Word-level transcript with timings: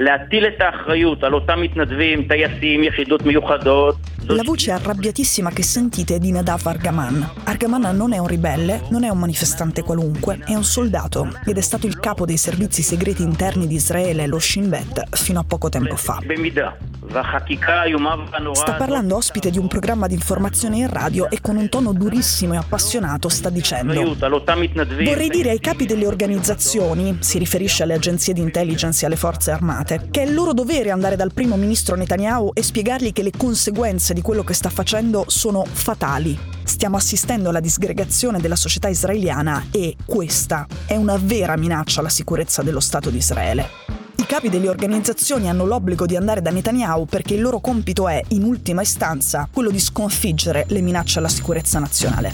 להטיל 0.00 0.46
את 0.46 0.60
האחריות 0.60 1.24
על 1.24 1.34
אותם 1.34 1.60
מתנדבים, 1.60 2.28
טייסים, 2.28 2.84
יחידות 2.84 3.22
מיוחדות. 3.22 3.96
La 4.28 4.42
voce 4.42 4.72
arrabbiatissima 4.72 5.50
che 5.50 5.62
sentite 5.62 6.16
è 6.16 6.18
di 6.18 6.32
Nadav 6.32 6.66
Argaman. 6.66 7.30
Argaman 7.44 7.96
non 7.96 8.12
è 8.12 8.18
un 8.18 8.26
ribelle, 8.26 8.82
non 8.90 9.04
è 9.04 9.08
un 9.08 9.18
manifestante 9.18 9.82
qualunque, 9.84 10.40
è 10.44 10.54
un 10.56 10.64
soldato 10.64 11.28
ed 11.46 11.56
è 11.56 11.60
stato 11.60 11.86
il 11.86 12.00
capo 12.00 12.24
dei 12.24 12.36
servizi 12.36 12.82
segreti 12.82 13.22
interni 13.22 13.68
di 13.68 13.76
Israele, 13.76 14.26
lo 14.26 14.40
Shin 14.40 14.68
Bet, 14.68 15.16
fino 15.16 15.38
a 15.38 15.44
poco 15.46 15.68
tempo 15.68 15.94
fa. 15.94 16.18
Sta 18.53 18.73
parlando 18.75 19.17
ospite 19.17 19.49
di 19.49 19.57
un 19.57 19.67
programma 19.67 20.07
di 20.07 20.13
informazione 20.13 20.77
in 20.77 20.89
radio 20.89 21.29
e 21.29 21.41
con 21.41 21.57
un 21.57 21.67
tono 21.67 21.91
durissimo 21.91 22.53
e 22.53 22.57
appassionato 22.57 23.27
sta 23.27 23.49
dicendo 23.49 24.15
Vorrei 24.15 25.29
dire 25.29 25.49
ai 25.49 25.59
capi 25.59 25.85
delle 25.85 26.07
organizzazioni, 26.07 27.17
si 27.19 27.37
riferisce 27.37 27.83
alle 27.83 27.95
agenzie 27.95 28.33
di 28.33 28.39
intelligence 28.39 29.03
e 29.03 29.07
alle 29.07 29.17
forze 29.17 29.51
armate, 29.51 30.07
che 30.09 30.21
è 30.21 30.25
il 30.25 30.33
loro 30.33 30.53
dovere 30.53 30.89
andare 30.91 31.17
dal 31.17 31.33
primo 31.33 31.57
ministro 31.57 31.95
Netanyahu 31.95 32.51
e 32.53 32.63
spiegargli 32.63 33.11
che 33.11 33.23
le 33.23 33.31
conseguenze 33.35 34.13
di 34.13 34.21
quello 34.21 34.43
che 34.43 34.53
sta 34.53 34.69
facendo 34.69 35.25
sono 35.27 35.65
fatali. 35.65 36.37
Stiamo 36.63 36.95
assistendo 36.95 37.49
alla 37.49 37.59
disgregazione 37.59 38.39
della 38.39 38.55
società 38.55 38.87
israeliana 38.87 39.67
e 39.71 39.97
questa 40.05 40.65
è 40.85 40.95
una 40.95 41.17
vera 41.19 41.57
minaccia 41.57 41.99
alla 41.99 42.09
sicurezza 42.09 42.61
dello 42.61 42.79
Stato 42.79 43.09
di 43.09 43.17
Israele. 43.17 43.90
Capi 44.31 44.47
delle 44.47 44.69
organizzazioni 44.69 45.49
hanno 45.49 45.65
l'obbligo 45.65 46.05
di 46.05 46.15
andare 46.15 46.41
da 46.41 46.51
Netanyahu 46.51 47.05
perché 47.05 47.33
il 47.33 47.41
loro 47.41 47.59
compito 47.59 48.07
è, 48.07 48.23
in 48.29 48.45
ultima 48.45 48.81
istanza, 48.81 49.49
quello 49.51 49.69
di 49.69 49.77
sconfiggere 49.77 50.63
le 50.69 50.79
minacce 50.79 51.19
alla 51.19 51.27
sicurezza 51.27 51.79
nazionale. 51.79 52.31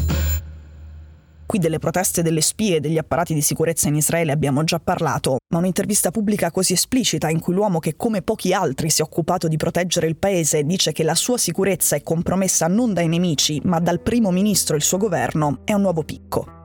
Qui 1.48 1.58
delle 1.58 1.80
proteste 1.80 2.22
delle 2.22 2.42
spie 2.42 2.76
e 2.76 2.80
degli 2.82 3.00
apparati 3.00 3.34
di 3.34 3.42
sicurezza 3.42 3.88
in 3.88 3.96
Israele 3.96 4.32
abbiamo 4.32 4.64
già 4.64 4.80
parlato, 4.80 5.38
ma 5.52 5.58
un'intervista 5.58 6.12
pubblica 6.12 6.52
così 6.52 6.74
esplicita 6.74 7.32
in 7.32 7.40
cui 7.40 7.56
l'uomo 7.56 7.80
che 7.80 7.96
come 7.96 8.22
pochi 8.22 8.54
altri 8.54 8.92
si 8.92 9.02
è 9.02 9.04
occupato 9.04 9.48
di 9.48 9.58
proteggere 9.58 10.06
il 10.06 10.18
paese 10.18 10.66
dice 10.66 10.92
che 10.92 11.02
la 11.02 11.16
sua 11.16 11.40
sicurezza 11.40 11.96
è 11.96 12.04
compromessa 12.04 12.68
non 12.68 12.94
dai 12.94 13.08
nemici, 13.08 13.60
ma 13.64 13.80
dal 13.80 14.02
primo 14.02 14.30
ministro 14.30 14.76
e 14.76 14.78
il 14.78 14.84
suo 14.84 15.00
governo, 15.00 15.62
è 15.64 15.74
un 15.74 15.82
nuovo 15.82 16.04
picco 16.04 16.57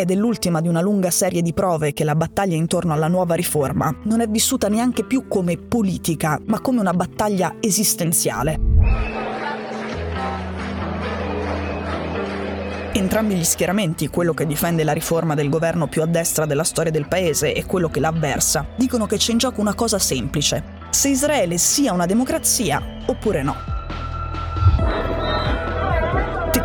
ed 0.00 0.12
è 0.12 0.14
l'ultima 0.14 0.60
di 0.60 0.68
una 0.68 0.80
lunga 0.80 1.10
serie 1.10 1.42
di 1.42 1.52
prove 1.52 1.92
che 1.92 2.04
la 2.04 2.14
battaglia 2.14 2.54
intorno 2.54 2.92
alla 2.92 3.08
nuova 3.08 3.34
riforma 3.34 3.92
non 4.04 4.20
è 4.20 4.28
vissuta 4.28 4.68
neanche 4.68 5.02
più 5.02 5.26
come 5.26 5.56
politica, 5.56 6.40
ma 6.46 6.60
come 6.60 6.78
una 6.78 6.92
battaglia 6.92 7.56
esistenziale. 7.58 8.60
Entrambi 12.92 13.34
gli 13.34 13.42
schieramenti, 13.42 14.06
quello 14.06 14.34
che 14.34 14.46
difende 14.46 14.84
la 14.84 14.92
riforma 14.92 15.34
del 15.34 15.48
governo 15.48 15.88
più 15.88 16.02
a 16.02 16.06
destra 16.06 16.46
della 16.46 16.62
storia 16.62 16.92
del 16.92 17.08
paese 17.08 17.52
e 17.52 17.66
quello 17.66 17.88
che 17.88 17.98
l'avversa, 17.98 18.68
dicono 18.76 19.06
che 19.06 19.16
c'è 19.16 19.32
in 19.32 19.38
gioco 19.38 19.60
una 19.60 19.74
cosa 19.74 19.98
semplice. 19.98 20.62
Se 20.90 21.08
Israele 21.08 21.58
sia 21.58 21.92
una 21.92 22.06
democrazia 22.06 22.80
oppure 23.04 23.42
no. 23.42 23.77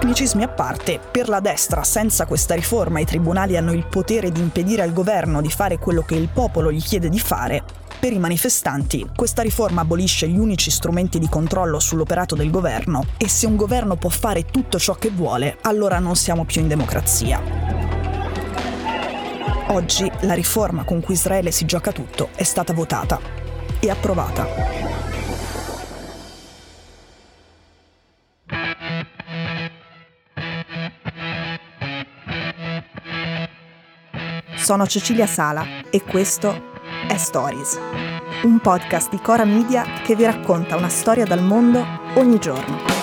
Tecnicismi 0.04 0.44
a 0.44 0.50
parte, 0.50 1.00
per 1.00 1.30
la 1.30 1.40
destra, 1.40 1.82
senza 1.86 2.26
questa 2.26 2.56
riforma, 2.56 3.00
i 3.00 3.06
tribunali 3.06 3.56
hanno 3.56 3.72
il 3.72 3.88
potere 3.88 4.34
di 4.34 4.42
impedire 4.42 4.82
al 4.82 4.92
governo 4.92 5.40
di 5.40 5.50
fare 5.50 5.80
quello 5.80 6.02
che 6.02 6.16
il 6.16 6.28
popolo 6.28 6.74
gli 6.74 6.82
chiede 6.82 7.08
di 7.08 7.20
fare. 7.20 7.64
Per 8.02 8.12
i 8.12 8.20
manifestanti, 8.20 9.12
questa 9.16 9.42
riforma 9.42 9.80
abolisce 9.80 10.28
gli 10.28 10.38
unici 10.38 10.72
strumenti 10.72 11.20
di 11.20 11.30
controllo 11.30 11.80
sull'operato 11.80 12.36
del 12.36 12.52
governo 12.52 13.06
e 13.16 13.30
se 13.30 13.46
un 13.46 13.56
governo 13.56 13.96
può 13.96 14.10
fare 14.10 14.44
tutto 14.44 14.78
ciò 14.78 14.96
che 14.96 15.10
vuole, 15.10 15.58
allora 15.62 16.00
non 16.00 16.18
siamo 16.18 16.44
più 16.44 16.60
in 16.60 16.68
democrazia. 16.68 17.42
Oggi 19.68 20.12
la 20.24 20.34
riforma 20.34 20.84
con 20.84 21.00
cui 21.00 21.14
Israele 21.14 21.52
si 21.52 21.64
gioca 21.64 21.94
tutto 21.94 22.28
è 22.36 22.44
stata 22.44 22.74
votata 22.74 23.22
e 23.80 23.90
approvata. 23.90 24.93
Sono 34.63 34.87
Cecilia 34.87 35.27
Sala 35.27 35.65
e 35.91 36.03
questo 36.03 36.77
è 37.09 37.17
Stories, 37.17 37.79
un 38.43 38.59
podcast 38.61 39.11
di 39.11 39.19
Cora 39.21 39.45
Media 39.45 39.85
che 40.05 40.15
vi 40.15 40.25
racconta 40.25 40.77
una 40.77 40.89
storia 40.89 41.25
dal 41.25 41.43
mondo 41.43 41.85
ogni 42.15 42.39
giorno. 42.39 42.99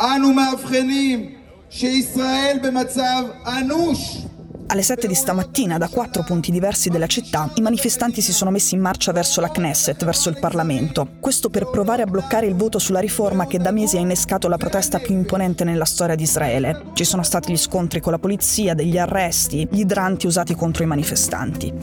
אנו 0.00 0.32
מאבחנים 0.32 1.34
שישראל 1.70 2.58
במצב 2.62 3.24
אנוש 3.46 4.18
alle 4.67 4.81
7 4.81 5.07
di 5.07 5.13
stamattina, 5.13 5.77
da 5.77 5.89
quattro 5.89 6.23
punti 6.23 6.51
diversi 6.51 6.89
della 6.89 7.07
città, 7.07 7.51
i 7.55 7.61
manifestanti 7.61 8.21
si 8.21 8.33
sono 8.33 8.51
messi 8.51 8.75
in 8.75 8.81
marcia 8.81 9.11
verso 9.11 9.41
la 9.41 9.49
Knesset, 9.49 10.03
verso 10.03 10.29
il 10.29 10.39
Parlamento. 10.39 11.07
Questo 11.19 11.49
per 11.49 11.69
provare 11.69 12.01
a 12.01 12.07
bloccare 12.07 12.47
il 12.47 12.55
voto 12.55 12.79
sulla 12.79 12.99
riforma 12.99 13.45
che 13.45 13.59
da 13.59 13.71
mesi 13.71 13.97
ha 13.97 13.99
innescato 13.99 14.47
la 14.47 14.57
protesta 14.57 14.99
più 14.99 15.13
imponente 15.13 15.63
nella 15.63 15.85
storia 15.85 16.15
di 16.15 16.23
Israele. 16.23 16.85
Ci 16.93 17.03
sono 17.03 17.23
stati 17.23 17.51
gli 17.51 17.57
scontri 17.57 17.99
con 17.99 18.11
la 18.11 18.19
polizia, 18.19 18.73
degli 18.73 18.97
arresti, 18.97 19.67
gli 19.69 19.79
idranti 19.79 20.25
usati 20.25 20.55
contro 20.55 20.83
i 20.83 20.87
manifestanti. 20.87 21.73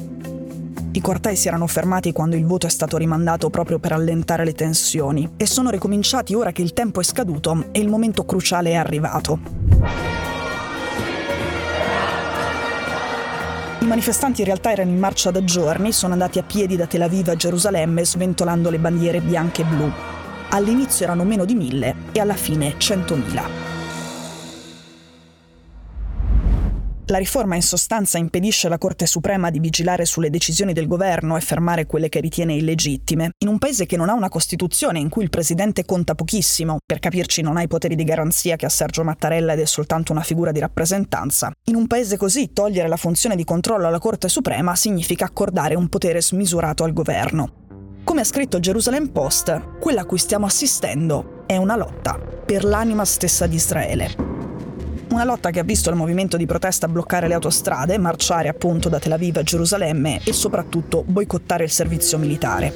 I 0.94 1.00
cortei 1.00 1.36
si 1.36 1.48
erano 1.48 1.66
fermati 1.66 2.12
quando 2.12 2.36
il 2.36 2.44
voto 2.44 2.66
è 2.66 2.70
stato 2.70 2.98
rimandato 2.98 3.48
proprio 3.48 3.78
per 3.78 3.92
allentare 3.92 4.44
le 4.44 4.52
tensioni 4.52 5.30
e 5.38 5.46
sono 5.46 5.70
ricominciati 5.70 6.34
ora 6.34 6.52
che 6.52 6.60
il 6.60 6.74
tempo 6.74 7.00
è 7.00 7.04
scaduto 7.04 7.66
e 7.72 7.80
il 7.80 7.88
momento 7.88 8.24
cruciale 8.24 8.70
è 8.70 8.74
arrivato. 8.74 10.31
Manifestanti 13.92 14.40
in 14.40 14.46
realtà 14.46 14.72
erano 14.72 14.90
in 14.90 14.98
marcia 14.98 15.30
da 15.30 15.44
giorni, 15.44 15.92
sono 15.92 16.14
andati 16.14 16.38
a 16.38 16.42
piedi 16.42 16.76
da 16.76 16.86
Tel 16.86 17.02
Aviv 17.02 17.28
a 17.28 17.36
Gerusalemme 17.36 18.06
sventolando 18.06 18.70
le 18.70 18.78
bandiere 18.78 19.20
bianche 19.20 19.60
e 19.60 19.64
blu. 19.66 19.92
All'inizio 20.48 21.04
erano 21.04 21.24
meno 21.24 21.44
di 21.44 21.54
mille 21.54 21.96
e 22.10 22.18
alla 22.18 22.32
fine 22.32 22.76
centomila. 22.78 23.71
La 27.12 27.18
riforma 27.18 27.56
in 27.56 27.62
sostanza 27.62 28.16
impedisce 28.16 28.68
alla 28.68 28.78
Corte 28.78 29.04
Suprema 29.04 29.50
di 29.50 29.58
vigilare 29.58 30.06
sulle 30.06 30.30
decisioni 30.30 30.72
del 30.72 30.86
governo 30.86 31.36
e 31.36 31.42
fermare 31.42 31.84
quelle 31.84 32.08
che 32.08 32.20
ritiene 32.20 32.54
illegittime. 32.54 33.32
In 33.40 33.48
un 33.48 33.58
paese 33.58 33.84
che 33.84 33.98
non 33.98 34.08
ha 34.08 34.14
una 34.14 34.30
Costituzione 34.30 34.98
in 34.98 35.10
cui 35.10 35.22
il 35.22 35.28
presidente 35.28 35.84
conta 35.84 36.14
pochissimo, 36.14 36.78
per 36.86 37.00
capirci 37.00 37.42
non 37.42 37.58
ha 37.58 37.62
i 37.62 37.68
poteri 37.68 37.96
di 37.96 38.04
garanzia 38.04 38.56
che 38.56 38.64
ha 38.64 38.70
Sergio 38.70 39.04
Mattarella 39.04 39.52
ed 39.52 39.58
è 39.58 39.66
soltanto 39.66 40.12
una 40.12 40.22
figura 40.22 40.52
di 40.52 40.60
rappresentanza, 40.60 41.52
in 41.66 41.74
un 41.74 41.86
paese 41.86 42.16
così 42.16 42.54
togliere 42.54 42.88
la 42.88 42.96
funzione 42.96 43.36
di 43.36 43.44
controllo 43.44 43.88
alla 43.88 43.98
Corte 43.98 44.30
Suprema 44.30 44.74
significa 44.74 45.26
accordare 45.26 45.74
un 45.74 45.90
potere 45.90 46.22
smisurato 46.22 46.82
al 46.82 46.94
governo. 46.94 48.00
Come 48.04 48.22
ha 48.22 48.24
scritto 48.24 48.56
il 48.56 48.62
Jerusalem 48.62 49.08
Post, 49.08 49.78
quella 49.80 50.00
a 50.00 50.06
cui 50.06 50.16
stiamo 50.16 50.46
assistendo 50.46 51.44
è 51.44 51.58
una 51.58 51.76
lotta 51.76 52.18
per 52.18 52.64
l'anima 52.64 53.04
stessa 53.04 53.46
di 53.46 53.56
Israele. 53.56 54.31
Una 55.12 55.24
lotta 55.24 55.50
che 55.50 55.58
ha 55.58 55.62
visto 55.62 55.90
il 55.90 55.96
movimento 55.96 56.38
di 56.38 56.46
protesta 56.46 56.88
bloccare 56.88 57.28
le 57.28 57.34
autostrade, 57.34 57.98
marciare 57.98 58.48
appunto 58.48 58.88
da 58.88 58.98
Tel 58.98 59.12
Aviv 59.12 59.36
a 59.36 59.42
Gerusalemme 59.42 60.22
e 60.24 60.32
soprattutto 60.32 61.04
boicottare 61.06 61.64
il 61.64 61.70
servizio 61.70 62.16
militare. 62.16 62.72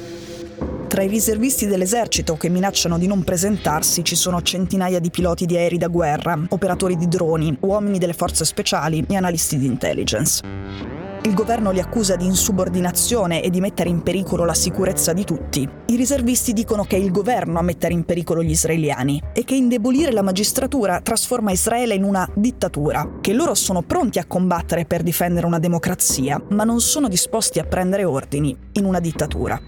Tra 0.87 1.01
i 1.01 1.07
riservisti 1.07 1.65
dell'esercito 1.65 2.37
che 2.37 2.49
minacciano 2.49 2.99
di 2.99 3.07
non 3.07 3.23
presentarsi 3.23 4.03
ci 4.03 4.15
sono 4.15 4.43
centinaia 4.43 4.99
di 4.99 5.09
piloti 5.09 5.47
di 5.47 5.57
aerei 5.57 5.79
da 5.79 5.87
guerra, 5.87 6.39
operatori 6.49 6.95
di 6.95 7.07
droni, 7.07 7.57
uomini 7.61 7.97
delle 7.97 8.13
forze 8.13 8.45
speciali 8.45 9.03
e 9.09 9.15
analisti 9.15 9.57
di 9.57 9.65
intelligence. 9.65 11.06
Il 11.27 11.33
governo 11.33 11.71
li 11.71 11.81
accusa 11.81 12.15
di 12.15 12.25
insubordinazione 12.25 13.43
e 13.43 13.49
di 13.49 13.59
mettere 13.59 13.89
in 13.89 14.01
pericolo 14.01 14.45
la 14.45 14.53
sicurezza 14.53 15.11
di 15.11 15.25
tutti. 15.25 15.67
I 15.87 15.95
riservisti 15.97 16.53
dicono 16.53 16.85
che 16.85 16.95
è 16.95 16.99
il 16.99 17.11
governo 17.11 17.59
a 17.59 17.61
mettere 17.61 17.93
in 17.93 18.05
pericolo 18.05 18.41
gli 18.41 18.51
israeliani 18.51 19.21
e 19.33 19.43
che 19.43 19.53
indebolire 19.53 20.13
la 20.13 20.21
magistratura 20.21 21.01
trasforma 21.01 21.51
Israele 21.51 21.95
in 21.95 22.05
una 22.05 22.25
dittatura, 22.33 23.17
che 23.19 23.33
loro 23.33 23.55
sono 23.55 23.81
pronti 23.81 24.19
a 24.19 24.25
combattere 24.25 24.85
per 24.85 25.03
difendere 25.03 25.45
una 25.45 25.59
democrazia, 25.59 26.41
ma 26.51 26.63
non 26.63 26.79
sono 26.79 27.09
disposti 27.09 27.59
a 27.59 27.65
prendere 27.65 28.05
ordini 28.05 28.55
in 28.71 28.85
una 28.85 29.01
dittatura. 29.01 29.59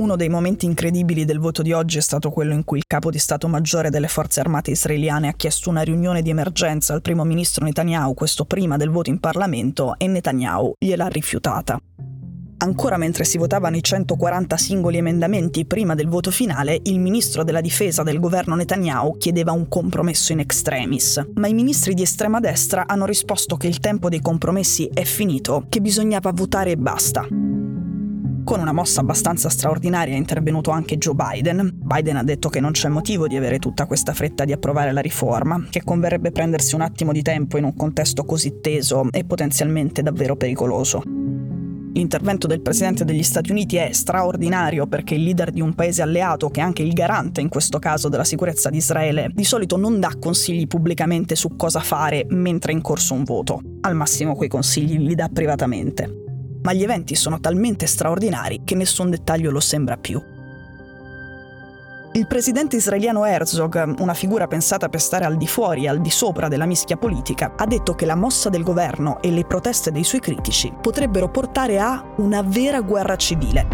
Uno 0.00 0.16
dei 0.16 0.30
momenti 0.30 0.64
incredibili 0.64 1.26
del 1.26 1.38
voto 1.38 1.60
di 1.60 1.74
oggi 1.74 1.98
è 1.98 2.00
stato 2.00 2.30
quello 2.30 2.54
in 2.54 2.64
cui 2.64 2.78
il 2.78 2.86
capo 2.86 3.10
di 3.10 3.18
Stato 3.18 3.48
Maggiore 3.48 3.90
delle 3.90 4.08
forze 4.08 4.40
armate 4.40 4.70
israeliane 4.70 5.28
ha 5.28 5.34
chiesto 5.34 5.68
una 5.68 5.82
riunione 5.82 6.22
di 6.22 6.30
emergenza 6.30 6.94
al 6.94 7.02
primo 7.02 7.22
ministro 7.22 7.66
Netanyahu, 7.66 8.14
questo 8.14 8.46
prima 8.46 8.78
del 8.78 8.88
voto 8.88 9.10
in 9.10 9.20
Parlamento, 9.20 9.96
e 9.98 10.06
Netanyahu 10.06 10.72
gliel'ha 10.78 11.06
rifiutata. 11.06 11.78
Ancora 12.62 12.96
mentre 12.96 13.24
si 13.24 13.36
votavano 13.36 13.76
i 13.76 13.82
140 13.82 14.56
singoli 14.56 14.96
emendamenti 14.96 15.66
prima 15.66 15.94
del 15.94 16.08
voto 16.08 16.30
finale, 16.30 16.80
il 16.84 16.98
ministro 16.98 17.44
della 17.44 17.60
difesa 17.60 18.02
del 18.02 18.20
governo 18.20 18.54
Netanyahu 18.54 19.18
chiedeva 19.18 19.52
un 19.52 19.68
compromesso 19.68 20.32
in 20.32 20.40
extremis. 20.40 21.22
Ma 21.34 21.46
i 21.46 21.52
ministri 21.52 21.92
di 21.92 22.00
estrema 22.00 22.40
destra 22.40 22.86
hanno 22.86 23.04
risposto 23.04 23.58
che 23.58 23.66
il 23.66 23.80
tempo 23.80 24.08
dei 24.08 24.22
compromessi 24.22 24.88
è 24.94 25.04
finito, 25.04 25.66
che 25.68 25.82
bisognava 25.82 26.32
votare 26.32 26.70
e 26.70 26.76
basta. 26.78 27.49
Con 28.44 28.60
una 28.60 28.72
mossa 28.72 29.00
abbastanza 29.00 29.48
straordinaria 29.48 30.14
è 30.14 30.16
intervenuto 30.16 30.70
anche 30.70 30.98
Joe 30.98 31.14
Biden. 31.14 31.70
Biden 31.74 32.16
ha 32.16 32.24
detto 32.24 32.48
che 32.48 32.58
non 32.58 32.72
c'è 32.72 32.88
motivo 32.88 33.28
di 33.28 33.36
avere 33.36 33.58
tutta 33.58 33.86
questa 33.86 34.12
fretta 34.12 34.44
di 34.44 34.52
approvare 34.52 34.92
la 34.92 35.00
riforma, 35.00 35.66
che 35.70 35.84
converrebbe 35.84 36.32
prendersi 36.32 36.74
un 36.74 36.80
attimo 36.80 37.12
di 37.12 37.22
tempo 37.22 37.58
in 37.58 37.64
un 37.64 37.76
contesto 37.76 38.24
così 38.24 38.60
teso 38.60 39.08
e 39.12 39.24
potenzialmente 39.24 40.02
davvero 40.02 40.36
pericoloso. 40.36 41.02
L'intervento 41.92 42.46
del 42.46 42.60
Presidente 42.60 43.04
degli 43.04 43.22
Stati 43.22 43.50
Uniti 43.50 43.76
è 43.76 43.90
straordinario 43.92 44.86
perché 44.86 45.14
il 45.14 45.24
leader 45.24 45.50
di 45.50 45.60
un 45.60 45.74
paese 45.74 46.02
alleato, 46.02 46.48
che 46.48 46.60
è 46.60 46.62
anche 46.62 46.82
il 46.82 46.92
garante 46.92 47.40
in 47.40 47.48
questo 47.48 47.78
caso 47.78 48.08
della 48.08 48.24
sicurezza 48.24 48.70
di 48.70 48.76
Israele, 48.76 49.30
di 49.32 49.44
solito 49.44 49.76
non 49.76 49.98
dà 49.98 50.14
consigli 50.18 50.66
pubblicamente 50.66 51.34
su 51.34 51.56
cosa 51.56 51.80
fare 51.80 52.26
mentre 52.28 52.72
è 52.72 52.74
in 52.74 52.80
corso 52.80 53.14
un 53.14 53.24
voto. 53.24 53.60
Al 53.80 53.96
massimo 53.96 54.36
quei 54.36 54.48
consigli 54.48 54.98
li 54.98 55.14
dà 55.16 55.28
privatamente. 55.32 56.19
Ma 56.62 56.72
gli 56.72 56.82
eventi 56.82 57.14
sono 57.14 57.40
talmente 57.40 57.86
straordinari 57.86 58.62
che 58.64 58.74
nessun 58.74 59.10
dettaglio 59.10 59.50
lo 59.50 59.60
sembra 59.60 59.96
più. 59.96 60.22
Il 62.12 62.26
presidente 62.26 62.74
israeliano 62.74 63.24
Herzog, 63.24 63.94
una 64.00 64.14
figura 64.14 64.48
pensata 64.48 64.88
per 64.88 65.00
stare 65.00 65.24
al 65.24 65.36
di 65.36 65.46
fuori 65.46 65.84
e 65.84 65.88
al 65.88 66.00
di 66.00 66.10
sopra 66.10 66.48
della 66.48 66.66
mischia 66.66 66.96
politica, 66.96 67.54
ha 67.56 67.66
detto 67.66 67.94
che 67.94 68.04
la 68.04 68.16
mossa 68.16 68.48
del 68.48 68.64
governo 68.64 69.22
e 69.22 69.30
le 69.30 69.44
proteste 69.44 69.92
dei 69.92 70.02
suoi 70.02 70.20
critici 70.20 70.72
potrebbero 70.80 71.30
portare 71.30 71.78
a 71.78 72.04
una 72.16 72.42
vera 72.42 72.80
guerra 72.80 73.14
civile. 73.14 73.68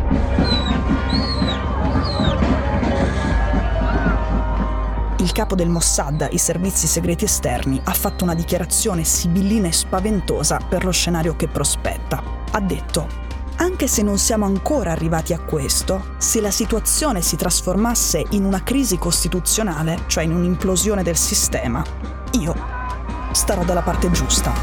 Il 5.19 5.33
capo 5.33 5.55
del 5.55 5.71
Mossad, 5.71 6.29
i 6.31 6.38
servizi 6.38 6.87
segreti 6.87 7.25
esterni, 7.25 7.81
ha 7.83 7.93
fatto 7.94 8.23
una 8.25 8.35
dichiarazione 8.35 9.03
sibillina 9.03 9.67
e 9.67 9.73
spaventosa 9.73 10.61
per 10.69 10.85
lo 10.85 10.93
scenario 10.93 11.35
che 11.37 11.49
prospetta. 11.49 12.36
Ha 12.56 12.61
detto 12.61 13.06
anche 13.56 13.87
se 13.87 14.00
non 14.00 14.17
siamo 14.17 14.47
ancora 14.47 14.91
arrivati 14.91 15.35
a 15.35 15.41
questo, 15.41 16.14
se 16.17 16.41
la 16.41 16.50
situazione 16.50 17.20
si 17.20 17.37
trasformasse 17.37 18.25
in 18.31 18.44
una 18.44 18.62
crisi 18.62 18.97
costituzionale, 18.97 20.05
cioè 20.06 20.25
in 20.25 20.35
un'implosione 20.35 21.03
del 21.03 21.19
sistema, 21.19 21.85
io 22.32 22.55
starò 23.32 23.62
dalla 23.62 23.82
parte 23.82 24.11
giusta. 24.11 24.55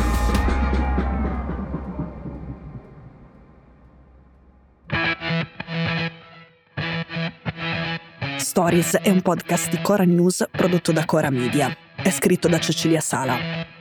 Stories 8.38 8.96
è 8.96 9.10
un 9.12 9.22
podcast 9.22 9.70
di 9.70 9.80
Cora 9.84 10.04
News 10.04 10.48
prodotto 10.50 10.92
da 10.92 11.06
Cora 11.06 11.30
Media. 11.30 11.78
È 11.96 12.10
scritto 12.10 12.48
da 12.48 12.60
Cecilia 12.60 13.02
Sala. 13.02 13.38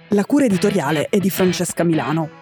La 0.09 0.27
cura 0.27 0.45
editoriale 0.45 1.07
è 1.09 1.17
di 1.17 1.31
Francesca 1.31 1.83
Milano. 1.83 2.42